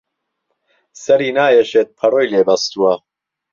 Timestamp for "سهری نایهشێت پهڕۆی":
1.03-2.29